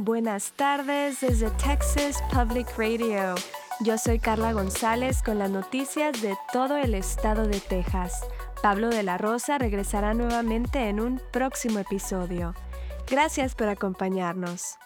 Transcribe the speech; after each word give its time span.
Buenas 0.00 0.52
tardes 0.52 1.22
desde 1.22 1.50
Texas 1.50 2.22
Public 2.32 2.68
Radio. 2.78 3.34
Yo 3.80 3.98
soy 3.98 4.20
Carla 4.20 4.52
González 4.52 5.24
con 5.24 5.40
las 5.40 5.50
noticias 5.50 6.22
de 6.22 6.36
todo 6.52 6.76
el 6.76 6.94
estado 6.94 7.48
de 7.48 7.58
Texas. 7.58 8.24
Pablo 8.62 8.90
de 8.90 9.02
la 9.02 9.18
Rosa 9.18 9.58
regresará 9.58 10.14
nuevamente 10.14 10.88
en 10.88 11.00
un 11.00 11.20
próximo 11.32 11.80
episodio. 11.80 12.54
Gracias 13.10 13.56
por 13.56 13.66
acompañarnos. 13.66 14.76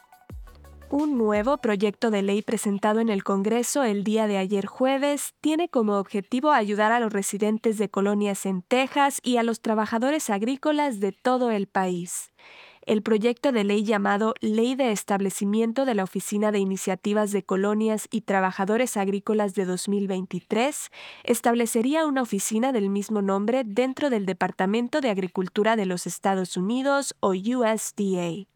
Un 0.88 1.18
nuevo 1.18 1.58
proyecto 1.58 2.10
de 2.10 2.22
ley 2.22 2.40
presentado 2.40 3.00
en 3.00 3.10
el 3.10 3.22
Congreso 3.22 3.84
el 3.84 4.04
día 4.04 4.26
de 4.26 4.38
ayer 4.38 4.64
jueves 4.64 5.34
tiene 5.42 5.68
como 5.68 5.98
objetivo 5.98 6.52
ayudar 6.52 6.90
a 6.90 7.00
los 7.00 7.12
residentes 7.12 7.76
de 7.76 7.90
colonias 7.90 8.46
en 8.46 8.62
Texas 8.62 9.20
y 9.22 9.36
a 9.36 9.42
los 9.42 9.60
trabajadores 9.60 10.30
agrícolas 10.30 11.00
de 11.00 11.12
todo 11.12 11.50
el 11.50 11.66
país 11.66 12.32
el 12.86 13.02
proyecto 13.02 13.52
de 13.52 13.64
ley 13.64 13.84
llamado 13.84 14.34
Ley 14.40 14.74
de 14.74 14.92
Establecimiento 14.92 15.84
de 15.84 15.94
la 15.94 16.04
Oficina 16.04 16.52
de 16.52 16.58
Iniciativas 16.58 17.32
de 17.32 17.42
Colonias 17.42 18.08
y 18.10 18.22
Trabajadores 18.22 18.96
Agrícolas 18.96 19.54
de 19.54 19.64
2023 19.64 20.90
establecería 21.24 22.06
una 22.06 22.22
oficina 22.22 22.72
del 22.72 22.90
mismo 22.90 23.22
nombre 23.22 23.62
dentro 23.64 24.10
del 24.10 24.26
Departamento 24.26 25.00
de 25.00 25.10
Agricultura 25.10 25.76
de 25.76 25.86
los 25.86 26.06
Estados 26.06 26.56
Unidos 26.56 27.14
o 27.20 27.30
USDA. 27.30 28.51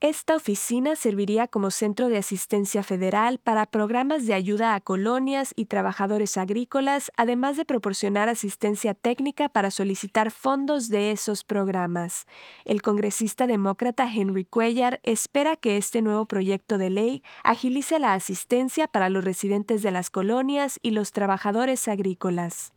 Esta 0.00 0.36
oficina 0.36 0.94
serviría 0.94 1.48
como 1.48 1.72
centro 1.72 2.08
de 2.08 2.18
asistencia 2.18 2.84
federal 2.84 3.40
para 3.40 3.66
programas 3.66 4.26
de 4.26 4.34
ayuda 4.34 4.76
a 4.76 4.80
colonias 4.80 5.52
y 5.56 5.64
trabajadores 5.64 6.36
agrícolas, 6.36 7.10
además 7.16 7.56
de 7.56 7.64
proporcionar 7.64 8.28
asistencia 8.28 8.94
técnica 8.94 9.48
para 9.48 9.72
solicitar 9.72 10.30
fondos 10.30 10.88
de 10.88 11.10
esos 11.10 11.42
programas. 11.42 12.26
El 12.64 12.80
congresista 12.80 13.48
demócrata 13.48 14.08
Henry 14.08 14.44
Cuellar 14.44 15.00
espera 15.02 15.56
que 15.56 15.76
este 15.76 16.00
nuevo 16.00 16.26
proyecto 16.26 16.78
de 16.78 16.90
ley 16.90 17.24
agilice 17.42 17.98
la 17.98 18.14
asistencia 18.14 18.86
para 18.86 19.08
los 19.08 19.24
residentes 19.24 19.82
de 19.82 19.90
las 19.90 20.10
colonias 20.10 20.78
y 20.80 20.92
los 20.92 21.10
trabajadores 21.10 21.88
agrícolas. 21.88 22.72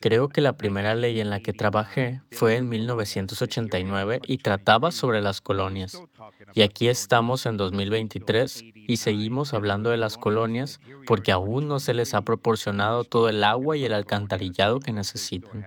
Creo 0.00 0.28
que 0.28 0.40
la 0.42 0.56
primera 0.56 0.94
ley 0.94 1.20
en 1.20 1.30
la 1.30 1.40
que 1.40 1.52
trabajé 1.52 2.20
fue 2.30 2.56
en 2.56 2.68
1989 2.68 4.20
y 4.26 4.38
trataba 4.38 4.90
sobre 4.90 5.22
las 5.22 5.40
colonias. 5.40 6.02
Y 6.54 6.62
aquí 6.62 6.88
estamos 6.88 7.46
en 7.46 7.56
2023 7.56 8.64
y 8.74 8.96
seguimos 8.98 9.54
hablando 9.54 9.90
de 9.90 9.96
las 9.96 10.18
colonias 10.18 10.78
porque 11.06 11.32
aún 11.32 11.68
no 11.68 11.80
se 11.80 11.94
les 11.94 12.12
ha 12.12 12.22
proporcionado 12.22 13.04
todo 13.04 13.30
el 13.30 13.42
agua 13.44 13.76
y 13.76 13.84
el 13.84 13.94
alcantarillado 13.94 14.80
que 14.80 14.92
necesitan. 14.92 15.66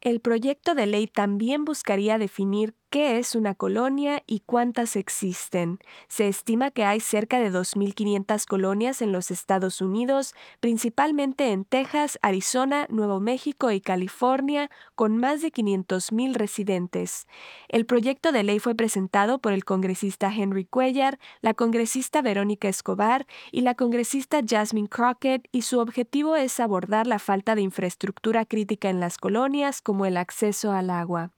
El 0.00 0.20
proyecto 0.20 0.76
de 0.76 0.86
ley 0.86 1.08
también 1.08 1.64
buscaría 1.64 2.18
definir 2.18 2.74
¿Qué 2.90 3.18
es 3.18 3.34
una 3.34 3.54
colonia 3.54 4.22
y 4.26 4.40
cuántas 4.40 4.96
existen? 4.96 5.78
Se 6.08 6.26
estima 6.26 6.70
que 6.70 6.86
hay 6.86 7.00
cerca 7.00 7.38
de 7.38 7.52
2.500 7.52 8.46
colonias 8.46 9.02
en 9.02 9.12
los 9.12 9.30
Estados 9.30 9.82
Unidos, 9.82 10.32
principalmente 10.60 11.52
en 11.52 11.66
Texas, 11.66 12.18
Arizona, 12.22 12.86
Nuevo 12.88 13.20
México 13.20 13.70
y 13.72 13.82
California, 13.82 14.70
con 14.94 15.18
más 15.18 15.42
de 15.42 15.52
500.000 15.52 16.32
residentes. 16.32 17.26
El 17.68 17.84
proyecto 17.84 18.32
de 18.32 18.42
ley 18.42 18.58
fue 18.58 18.74
presentado 18.74 19.38
por 19.38 19.52
el 19.52 19.66
congresista 19.66 20.32
Henry 20.34 20.64
Cuellar, 20.64 21.18
la 21.42 21.52
congresista 21.52 22.22
Verónica 22.22 22.70
Escobar 22.70 23.26
y 23.52 23.60
la 23.60 23.74
congresista 23.74 24.40
Jasmine 24.42 24.88
Crockett, 24.88 25.46
y 25.52 25.60
su 25.60 25.78
objetivo 25.78 26.36
es 26.36 26.58
abordar 26.58 27.06
la 27.06 27.18
falta 27.18 27.54
de 27.54 27.60
infraestructura 27.60 28.46
crítica 28.46 28.88
en 28.88 28.98
las 28.98 29.18
colonias, 29.18 29.82
como 29.82 30.06
el 30.06 30.16
acceso 30.16 30.72
al 30.72 30.88
agua. 30.88 31.32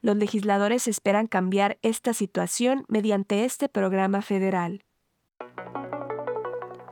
Los 0.00 0.16
legisladores 0.16 0.88
esperan 0.88 1.26
cambiar 1.26 1.78
esta 1.82 2.14
situación 2.14 2.84
mediante 2.88 3.44
este 3.44 3.68
programa 3.68 4.22
federal. 4.22 4.84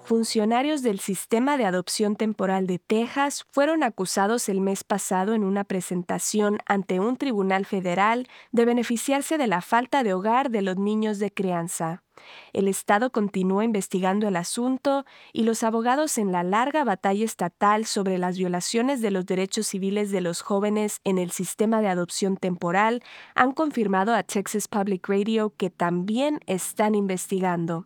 Funcionarios 0.08 0.80
del 0.80 1.00
sistema 1.00 1.58
de 1.58 1.66
adopción 1.66 2.16
temporal 2.16 2.66
de 2.66 2.78
Texas 2.78 3.44
fueron 3.50 3.82
acusados 3.82 4.48
el 4.48 4.62
mes 4.62 4.82
pasado 4.82 5.34
en 5.34 5.44
una 5.44 5.64
presentación 5.64 6.60
ante 6.64 6.98
un 6.98 7.18
tribunal 7.18 7.66
federal 7.66 8.26
de 8.50 8.64
beneficiarse 8.64 9.36
de 9.36 9.46
la 9.46 9.60
falta 9.60 10.02
de 10.02 10.14
hogar 10.14 10.48
de 10.48 10.62
los 10.62 10.78
niños 10.78 11.18
de 11.18 11.30
crianza. 11.30 12.04
El 12.52 12.68
Estado 12.68 13.10
continúa 13.10 13.64
investigando 13.64 14.28
el 14.28 14.36
asunto 14.36 15.04
y 15.32 15.44
los 15.44 15.62
abogados 15.62 16.18
en 16.18 16.32
la 16.32 16.42
larga 16.42 16.84
batalla 16.84 17.24
estatal 17.24 17.86
sobre 17.86 18.18
las 18.18 18.38
violaciones 18.38 19.00
de 19.00 19.10
los 19.10 19.26
derechos 19.26 19.66
civiles 19.68 20.10
de 20.10 20.20
los 20.20 20.42
jóvenes 20.42 21.00
en 21.04 21.18
el 21.18 21.30
sistema 21.30 21.80
de 21.80 21.88
adopción 21.88 22.36
temporal 22.36 23.02
han 23.34 23.52
confirmado 23.52 24.14
a 24.14 24.22
Texas 24.22 24.68
Public 24.68 25.08
Radio 25.08 25.52
que 25.56 25.70
también 25.70 26.40
están 26.46 26.94
investigando. 26.94 27.84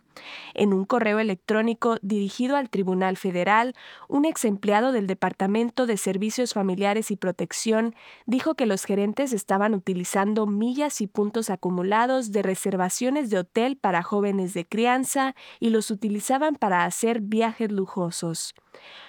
En 0.53 0.75
un 0.75 0.85
correo 0.85 1.19
electrónico 1.19 1.97
dirigido 2.03 2.57
al 2.57 2.69
Tribunal 2.69 3.17
Federal, 3.17 3.75
un 4.09 4.27
ex 4.27 4.45
empleado 4.45 4.93
del 4.93 5.07
Departamento 5.07 5.87
de 5.87 5.97
Servicios 5.97 6.53
Familiares 6.53 7.11
y 7.11 7.17
Protección 7.17 7.95
dijo 8.27 8.55
que 8.55 8.67
los 8.67 8.85
gerentes 8.85 9.33
estaban 9.33 9.75
utilizando 9.75 10.47
millas 10.47 11.01
y 11.01 11.07
puntos 11.07 11.49
acumulados 11.49 12.31
de 12.31 12.43
reservaciones 12.43 13.31
de 13.31 13.39
hotel 13.39 13.79
para 13.79 14.03
jóvenes 14.03 14.22
de 14.23 14.65
crianza 14.65 15.35
y 15.59 15.71
los 15.71 15.91
utilizaban 15.91 16.55
para 16.55 16.85
hacer 16.85 17.21
viajes 17.21 17.73
lujosos. 17.73 18.55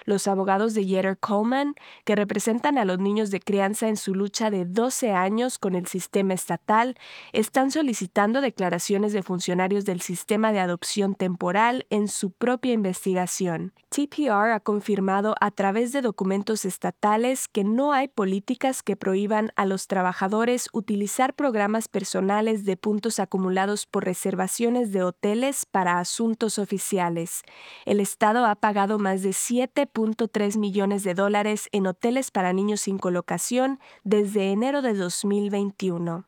Los 0.04 0.28
abogados 0.28 0.74
de 0.74 0.84
Yetter 0.84 1.16
Coleman, 1.18 1.74
que 2.04 2.16
representan 2.16 2.76
a 2.78 2.84
los 2.84 2.98
niños 2.98 3.30
de 3.30 3.40
crianza 3.40 3.88
en 3.88 3.96
su 3.96 4.14
lucha 4.14 4.50
de 4.50 4.66
12 4.66 5.12
años 5.12 5.58
con 5.58 5.74
el 5.74 5.86
sistema 5.86 6.34
estatal, 6.34 6.96
están 7.32 7.70
solicitando 7.70 8.40
declaraciones 8.40 9.12
de 9.12 9.22
funcionarios 9.22 9.84
del 9.84 10.00
sistema 10.00 10.52
de 10.52 10.60
adopción 10.60 11.14
temporal 11.14 11.86
en 11.90 12.08
su 12.08 12.30
propia 12.30 12.72
investigación. 12.72 13.72
TPR 13.88 14.50
ha 14.50 14.60
confirmado 14.60 15.34
a 15.40 15.50
través 15.52 15.92
de 15.92 16.02
documentos 16.02 16.64
estatales 16.64 17.48
que 17.48 17.62
no 17.62 17.92
hay 17.92 18.08
políticas 18.08 18.82
que 18.82 18.96
prohíban 18.96 19.52
a 19.54 19.64
los 19.66 19.86
trabajadores 19.86 20.68
utilizar 20.72 21.34
programas 21.34 21.88
personales 21.88 22.64
de 22.64 22.76
puntos 22.76 23.20
acumulados 23.20 23.86
por 23.86 24.04
reservaciones 24.04 24.92
de 24.92 25.03
hoteles 25.04 25.66
para 25.66 25.98
asuntos 25.98 26.58
oficiales. 26.58 27.42
El 27.84 28.00
Estado 28.00 28.46
ha 28.46 28.54
pagado 28.54 28.98
más 28.98 29.22
de 29.22 29.30
7.3 29.30 30.58
millones 30.58 31.04
de 31.04 31.14
dólares 31.14 31.68
en 31.72 31.86
hoteles 31.86 32.30
para 32.30 32.52
niños 32.52 32.82
sin 32.82 32.98
colocación 32.98 33.78
desde 34.02 34.50
enero 34.50 34.82
de 34.82 34.94
2021. 34.94 36.26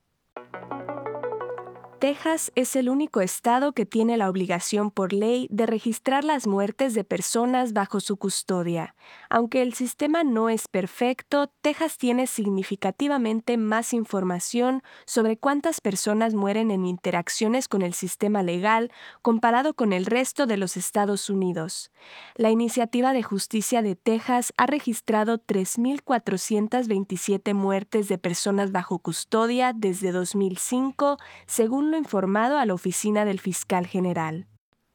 Texas 1.98 2.52
es 2.56 2.76
el 2.76 2.90
único 2.90 3.22
estado 3.22 3.72
que 3.72 3.86
tiene 3.86 4.18
la 4.18 4.28
obligación 4.28 4.90
por 4.90 5.14
ley 5.14 5.48
de 5.50 5.64
registrar 5.64 6.24
las 6.24 6.46
muertes 6.46 6.92
de 6.92 7.04
personas 7.04 7.72
bajo 7.72 8.00
su 8.00 8.18
custodia. 8.18 8.94
Aunque 9.30 9.62
el 9.62 9.72
sistema 9.72 10.22
no 10.22 10.50
es 10.50 10.68
perfecto, 10.68 11.50
Texas 11.62 11.96
tiene 11.96 12.26
significativamente 12.26 13.56
más 13.56 13.94
información 13.94 14.82
sobre 15.06 15.38
cuántas 15.38 15.80
personas 15.80 16.34
mueren 16.34 16.70
en 16.70 16.84
interacciones 16.84 17.66
con 17.66 17.80
el 17.80 17.94
sistema 17.94 18.42
legal 18.42 18.92
comparado 19.22 19.72
con 19.72 19.94
el 19.94 20.04
resto 20.04 20.46
de 20.46 20.58
los 20.58 20.76
Estados 20.76 21.30
Unidos. 21.30 21.90
La 22.34 22.50
Iniciativa 22.50 23.14
de 23.14 23.22
Justicia 23.22 23.80
de 23.80 23.96
Texas 23.96 24.52
ha 24.58 24.66
registrado 24.66 25.38
3.427 25.38 27.54
muertes 27.54 28.08
de 28.08 28.18
personas 28.18 28.70
bajo 28.70 28.98
custodia 28.98 29.72
desde 29.74 30.12
2005, 30.12 31.16
según 31.46 31.85
lo 31.90 31.98
informado 31.98 32.58
a 32.58 32.66
la 32.66 32.74
oficina 32.74 33.24
del 33.24 33.40
fiscal 33.40 33.86
general. 33.86 34.46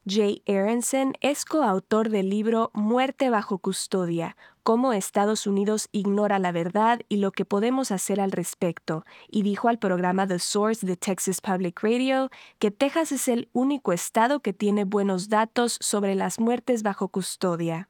Jay 0.04 0.42
Aronson 0.48 1.12
es 1.20 1.44
coautor 1.44 2.08
del 2.08 2.28
libro 2.28 2.72
Muerte 2.74 3.30
bajo 3.30 3.58
custodia, 3.58 4.36
cómo 4.64 4.92
Estados 4.92 5.46
Unidos 5.46 5.88
ignora 5.92 6.40
la 6.40 6.50
verdad 6.50 7.00
y 7.08 7.18
lo 7.18 7.30
que 7.30 7.44
podemos 7.44 7.92
hacer 7.92 8.20
al 8.20 8.32
respecto, 8.32 9.04
y 9.30 9.42
dijo 9.42 9.68
al 9.68 9.78
programa 9.78 10.26
The 10.26 10.40
Source 10.40 10.84
de 10.84 10.96
Texas 10.96 11.40
Public 11.40 11.80
Radio 11.82 12.30
que 12.58 12.72
Texas 12.72 13.12
es 13.12 13.28
el 13.28 13.48
único 13.52 13.92
estado 13.92 14.40
que 14.40 14.52
tiene 14.52 14.82
buenos 14.82 15.28
datos 15.28 15.78
sobre 15.80 16.16
las 16.16 16.40
muertes 16.40 16.82
bajo 16.82 17.08
custodia. 17.08 17.88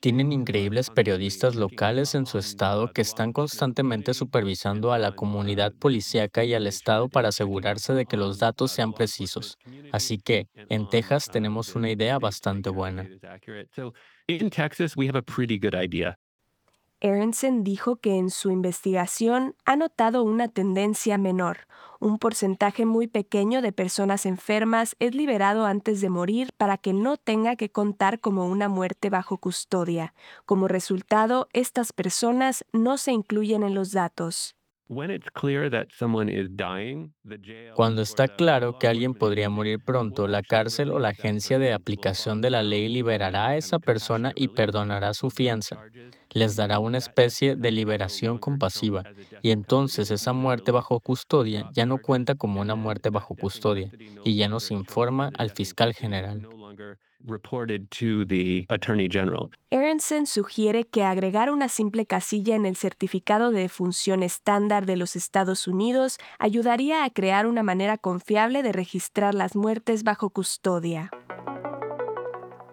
Tienen 0.00 0.32
increíbles 0.32 0.90
periodistas 0.90 1.54
locales 1.54 2.14
en 2.14 2.26
su 2.26 2.38
estado 2.38 2.88
que 2.90 3.00
están 3.00 3.32
constantemente 3.32 4.12
supervisando 4.14 4.92
a 4.92 4.98
la 4.98 5.12
comunidad 5.12 5.72
policíaca 5.78 6.44
y 6.44 6.54
al 6.54 6.66
estado 6.66 7.08
para 7.08 7.28
asegurarse 7.28 7.94
de 7.94 8.04
que 8.06 8.16
los 8.16 8.38
datos 8.38 8.72
sean 8.72 8.92
precisos. 8.92 9.58
Así 9.90 10.18
que, 10.18 10.48
en 10.68 10.88
Texas 10.88 11.30
tenemos 11.30 11.74
una 11.74 11.90
idea 11.90 12.18
bastante 12.18 12.68
buena. 12.70 13.10
Aronson 17.02 17.64
dijo 17.64 17.96
que 17.96 18.16
en 18.16 18.30
su 18.30 18.50
investigación 18.52 19.56
ha 19.64 19.74
notado 19.74 20.22
una 20.22 20.46
tendencia 20.46 21.18
menor. 21.18 21.66
Un 21.98 22.18
porcentaje 22.18 22.86
muy 22.86 23.08
pequeño 23.08 23.60
de 23.60 23.72
personas 23.72 24.24
enfermas 24.24 24.94
es 25.00 25.12
liberado 25.14 25.66
antes 25.66 26.00
de 26.00 26.10
morir 26.10 26.52
para 26.56 26.78
que 26.78 26.92
no 26.92 27.16
tenga 27.16 27.56
que 27.56 27.72
contar 27.72 28.20
como 28.20 28.46
una 28.46 28.68
muerte 28.68 29.10
bajo 29.10 29.38
custodia. 29.38 30.14
Como 30.46 30.68
resultado, 30.68 31.48
estas 31.52 31.92
personas 31.92 32.64
no 32.72 32.96
se 32.98 33.10
incluyen 33.10 33.64
en 33.64 33.74
los 33.74 33.90
datos. 33.90 34.54
Cuando 37.72 38.02
está 38.02 38.28
claro 38.28 38.74
que 38.74 38.86
alguien 38.86 39.14
podría 39.14 39.48
morir 39.48 39.80
pronto, 39.82 40.28
la 40.28 40.42
cárcel 40.42 40.90
o 40.90 40.98
la 40.98 41.08
agencia 41.08 41.58
de 41.58 41.72
aplicación 41.72 42.40
de 42.42 42.50
la 42.50 42.62
ley 42.62 42.88
liberará 42.88 43.48
a 43.48 43.56
esa 43.56 43.78
persona 43.78 44.32
y 44.34 44.48
perdonará 44.48 45.14
su 45.14 45.30
fianza. 45.30 45.78
Les 46.30 46.56
dará 46.56 46.78
una 46.78 46.98
especie 46.98 47.56
de 47.56 47.70
liberación 47.72 48.38
compasiva. 48.38 49.06
y 49.40 49.50
entonces 49.50 50.10
esa 50.10 50.32
muerte 50.32 50.70
bajo 50.72 51.00
custodia 51.00 51.64
ya 51.70 51.84
no 51.86 51.98
cuenta 51.98 52.34
como 52.36 52.60
una 52.60 52.74
muerte 52.76 53.10
bajo 53.10 53.34
custodia 53.36 53.92
y 54.22 54.36
ya 54.36 54.48
no 54.48 54.60
se 54.60 54.74
informa 54.74 55.30
al 55.36 55.50
fiscal 55.50 55.94
general 55.94 56.46
reported 57.26 57.88
to 57.90 58.24
the 58.26 58.66
Attorney 58.68 59.08
General. 59.10 59.50
Aronson 59.70 60.26
sugiere 60.26 60.84
que 60.84 61.02
agregar 61.02 61.50
una 61.50 61.68
simple 61.68 62.04
casilla 62.04 62.54
en 62.54 62.66
el 62.66 62.76
certificado 62.76 63.50
de 63.50 63.68
función 63.68 64.22
estándar 64.22 64.86
de 64.86 64.96
los 64.96 65.16
Estados 65.16 65.66
Unidos 65.66 66.18
ayudaría 66.38 67.04
a 67.04 67.10
crear 67.10 67.46
una 67.46 67.62
manera 67.62 67.98
confiable 67.98 68.62
de 68.62 68.72
registrar 68.72 69.34
las 69.34 69.56
muertes 69.56 70.02
bajo 70.04 70.30
custodia. 70.30 71.10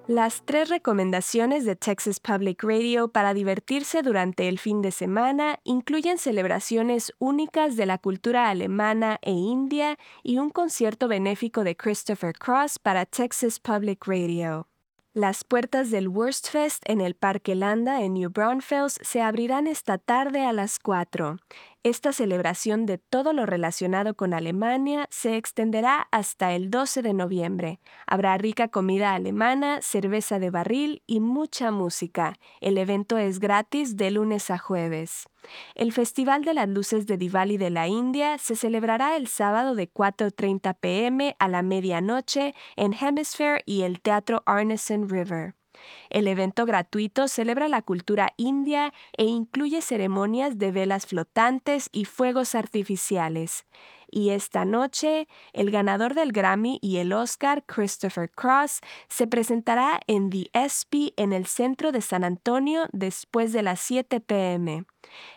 Las 0.09 0.41
tres 0.43 0.69
recomendaciones 0.69 1.65
de 1.65 1.75
Texas 1.75 2.19
Public 2.19 2.63
Radio 2.63 3.09
para 3.09 3.35
divertirse 3.35 4.01
durante 4.01 4.47
el 4.47 4.57
fin 4.57 4.81
de 4.81 4.89
semana 4.89 5.59
incluyen 5.63 6.17
celebraciones 6.17 7.13
únicas 7.19 7.75
de 7.75 7.85
la 7.85 7.99
cultura 7.99 8.49
alemana 8.49 9.19
e 9.21 9.29
india 9.29 9.99
y 10.23 10.39
un 10.39 10.49
concierto 10.49 11.07
benéfico 11.07 11.63
de 11.63 11.77
Christopher 11.77 12.33
Cross 12.33 12.79
para 12.79 13.05
Texas 13.05 13.59
Public 13.59 14.03
Radio. 14.07 14.67
Las 15.13 15.43
puertas 15.43 15.91
del 15.91 16.07
Wurstfest 16.07 16.81
en 16.89 17.01
el 17.01 17.13
Parque 17.13 17.53
Landa 17.53 18.01
en 18.01 18.15
New 18.15 18.31
Braunfels 18.31 18.97
se 19.03 19.21
abrirán 19.21 19.67
esta 19.67 19.99
tarde 19.99 20.43
a 20.43 20.53
las 20.53 20.79
4. 20.79 21.37
Esta 21.83 22.11
celebración 22.11 22.85
de 22.85 22.97
todo 22.97 23.31
lo 23.31 23.45
relacionado 23.45 24.13
con 24.13 24.33
Alemania 24.33 25.07
se 25.11 25.37
extenderá 25.37 26.09
hasta 26.11 26.51
el 26.53 26.69
12 26.69 27.01
de 27.01 27.13
noviembre. 27.13 27.79
Habrá 28.05 28.37
rica 28.37 28.67
comida 28.67 29.13
alemana, 29.13 29.81
cerveza 29.81 30.39
de 30.39 30.49
barril 30.49 31.03
y 31.07 31.21
mucha 31.21 31.71
música. 31.71 32.33
El 32.59 32.77
evento 32.77 33.17
es 33.17 33.39
gratis 33.39 33.95
de 33.95 34.11
lunes 34.11 34.51
a 34.51 34.57
jueves. 34.57 35.29
El 35.73 35.93
Festival 35.93 36.43
de 36.43 36.53
las 36.53 36.67
Luces 36.67 37.07
de 37.07 37.15
Diwali 37.15 37.55
de 37.55 37.69
la 37.69 37.87
India 37.87 38.37
se 38.39 38.57
celebrará 38.57 39.15
el 39.15 39.27
sábado 39.27 39.73
de 39.73 39.89
4.30 39.89 40.77
pm 40.81 41.37
a 41.39 41.47
la 41.47 41.61
medianoche 41.61 42.55
en 42.75 42.93
Hemisphere 42.93 43.61
y 43.65 43.83
el 43.83 44.01
Teatro 44.01 44.43
Arneson 44.45 45.07
River. 45.07 45.55
El 46.09 46.27
evento 46.27 46.65
gratuito 46.65 47.27
celebra 47.27 47.67
la 47.67 47.81
cultura 47.81 48.33
india 48.37 48.93
e 49.17 49.25
incluye 49.25 49.81
ceremonias 49.81 50.57
de 50.57 50.71
velas 50.71 51.05
flotantes 51.05 51.89
y 51.91 52.05
fuegos 52.05 52.55
artificiales. 52.55 53.65
Y 54.11 54.31
esta 54.31 54.65
noche, 54.65 55.27
el 55.53 55.69
ganador 55.69 56.15
del 56.15 56.31
Grammy 56.31 56.79
y 56.81 56.97
el 56.97 57.13
Oscar, 57.13 57.63
Christopher 57.65 58.31
Cross, 58.31 58.81
se 59.07 59.27
presentará 59.27 59.99
en 60.07 60.29
The 60.29 60.49
ESPY 60.53 61.13
en 61.15 61.31
el 61.31 61.45
centro 61.45 61.91
de 61.91 62.01
San 62.01 62.23
Antonio 62.23 62.87
después 62.91 63.53
de 63.53 63.61
las 63.61 63.79
7 63.81 64.19
pm. 64.19 64.85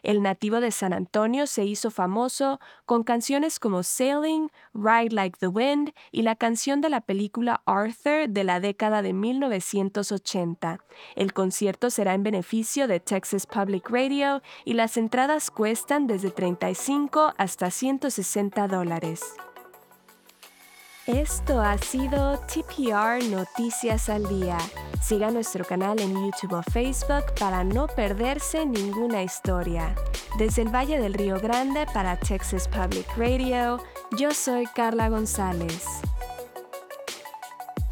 El 0.02 0.22
nativo 0.22 0.60
de 0.60 0.70
San 0.70 0.92
Antonio 0.92 1.46
se 1.46 1.64
hizo 1.64 1.90
famoso 1.90 2.60
con 2.86 3.04
canciones 3.04 3.58
como 3.58 3.82
Sailing, 3.82 4.50
Ride 4.74 5.14
Like 5.14 5.38
the 5.38 5.48
Wind 5.48 5.92
y 6.10 6.22
la 6.22 6.36
canción 6.36 6.80
de 6.80 6.88
la 6.88 7.00
película 7.00 7.62
Arthur 7.66 8.28
de 8.28 8.44
la 8.44 8.60
década 8.60 9.02
de 9.02 9.12
1980. 9.12 10.78
El 11.16 11.32
concierto 11.32 11.90
será 11.90 12.14
en 12.14 12.22
beneficio 12.22 12.88
de 12.88 13.00
Texas 13.00 13.46
Public 13.46 13.88
Radio 13.90 14.42
y 14.64 14.74
las 14.74 14.96
entradas 14.96 15.50
cuestan 15.50 16.06
desde 16.06 16.30
35 16.30 17.34
hasta 17.36 17.70
160 17.70 18.68
dólares. 18.68 19.22
Esto 21.06 21.60
ha 21.60 21.76
sido 21.78 22.38
TPR 22.38 23.24
Noticias 23.28 24.08
al 24.08 24.28
Día. 24.28 24.56
Siga 25.02 25.32
nuestro 25.32 25.64
canal 25.64 25.98
en 25.98 26.14
YouTube 26.14 26.52
o 26.52 26.62
Facebook 26.62 27.24
para 27.40 27.64
no 27.64 27.88
perderse 27.88 28.64
ninguna 28.64 29.24
historia. 29.24 29.96
Desde 30.38 30.62
el 30.62 30.72
Valle 30.72 31.00
del 31.00 31.14
Río 31.14 31.40
Grande 31.40 31.86
para 31.92 32.16
Texas 32.16 32.68
Public 32.68 33.06
Radio, 33.16 33.82
yo 34.16 34.32
soy 34.32 34.66
Carla 34.74 35.08
González. 35.08 35.84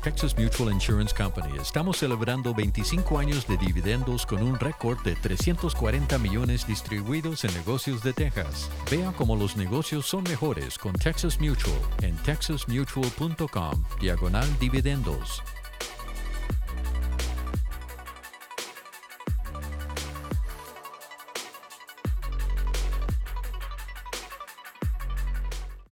Texas 0.03 0.35
Mutual 0.37 0.73
Insurance 0.73 1.15
Company 1.15 1.59
estamos 1.61 1.99
celebrando 1.99 2.55
25 2.55 3.19
años 3.19 3.47
de 3.47 3.59
dividendos 3.59 4.25
con 4.25 4.43
un 4.43 4.59
récord 4.59 4.99
de 5.03 5.15
340 5.15 6.17
millones 6.19 6.67
distribuidos 6.67 7.45
en 7.45 7.53
negocios 7.55 8.03
de 8.03 8.15
Texas. 8.15 8.71
Vea 8.91 9.13
cómo 9.13 9.37
los 9.37 9.57
negocios 9.57 10.07
son 10.07 10.25
mejores 10.25 10.79
con 10.79 10.95
Texas 10.95 11.39
Mutual 11.39 11.77
en 12.01 12.17
texasmutual.com 12.17 13.85
diagonal 14.01 14.49
dividendos. 14.59 15.43